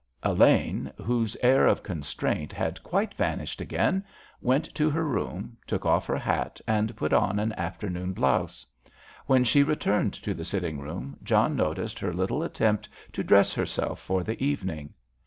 Elaine, 0.23 0.91
whose 0.97 1.37
air 1.43 1.67
of 1.67 1.83
constraint 1.83 2.51
had 2.51 2.81
quite 2.81 3.13
vanished 3.13 3.61
again, 3.61 4.03
went 4.41 4.73
to 4.73 4.89
her 4.89 5.05
room, 5.05 5.55
took 5.67 5.85
off 5.85 6.07
her 6.07 6.17
hat, 6.17 6.59
and 6.65 6.95
put 6.97 7.13
on 7.13 7.37
an 7.37 7.53
afternoon 7.53 8.11
blouse. 8.11 8.65
When 9.27 9.43
she 9.43 9.61
returned 9.61 10.15
to 10.15 10.33
the 10.33 10.43
sitting 10.43 10.79
room 10.79 11.17
John 11.21 11.55
noticed 11.55 11.99
her 11.99 12.13
little 12.15 12.41
attempt 12.41 12.89
to 13.13 13.23
dress 13.23 13.53
herself 13.53 13.99
for 14.01 14.23
the 14.23 14.43
evening. 14.43 14.95